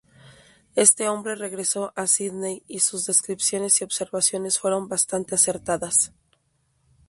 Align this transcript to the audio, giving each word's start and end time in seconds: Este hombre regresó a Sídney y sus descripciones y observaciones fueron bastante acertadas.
Este 0.75 1.07
hombre 1.09 1.35
regresó 1.35 1.93
a 1.95 2.07
Sídney 2.07 2.63
y 2.67 2.79
sus 2.79 3.05
descripciones 3.05 3.79
y 3.79 3.83
observaciones 3.83 4.57
fueron 4.57 4.87
bastante 4.87 5.35
acertadas. 5.35 6.11